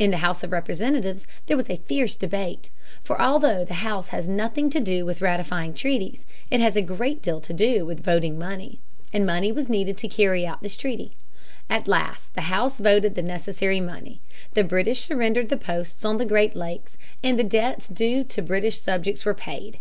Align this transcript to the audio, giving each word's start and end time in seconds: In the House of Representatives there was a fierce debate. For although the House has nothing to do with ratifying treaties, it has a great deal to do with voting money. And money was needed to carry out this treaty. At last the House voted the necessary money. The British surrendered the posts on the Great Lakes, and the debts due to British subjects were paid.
In 0.00 0.10
the 0.10 0.16
House 0.16 0.42
of 0.42 0.50
Representatives 0.50 1.24
there 1.46 1.56
was 1.56 1.70
a 1.70 1.76
fierce 1.76 2.16
debate. 2.16 2.68
For 3.00 3.20
although 3.22 3.64
the 3.64 3.74
House 3.86 4.08
has 4.08 4.26
nothing 4.26 4.70
to 4.70 4.80
do 4.80 5.06
with 5.06 5.20
ratifying 5.20 5.72
treaties, 5.72 6.24
it 6.50 6.58
has 6.60 6.74
a 6.74 6.82
great 6.82 7.22
deal 7.22 7.40
to 7.40 7.52
do 7.52 7.86
with 7.86 8.02
voting 8.02 8.36
money. 8.36 8.80
And 9.12 9.24
money 9.24 9.52
was 9.52 9.68
needed 9.68 9.96
to 9.98 10.08
carry 10.08 10.44
out 10.44 10.62
this 10.62 10.76
treaty. 10.76 11.12
At 11.70 11.86
last 11.86 12.34
the 12.34 12.40
House 12.50 12.80
voted 12.80 13.14
the 13.14 13.22
necessary 13.22 13.78
money. 13.80 14.20
The 14.54 14.64
British 14.64 15.02
surrendered 15.02 15.48
the 15.48 15.56
posts 15.56 16.04
on 16.04 16.18
the 16.18 16.26
Great 16.26 16.56
Lakes, 16.56 16.96
and 17.22 17.38
the 17.38 17.44
debts 17.44 17.86
due 17.86 18.24
to 18.24 18.42
British 18.42 18.80
subjects 18.80 19.24
were 19.24 19.32
paid. 19.32 19.78